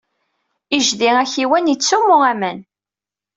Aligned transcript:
Ijdi 0.77 1.09
akiwan 1.21 1.69
yettsummu 1.71 2.15
aman. 2.31 2.59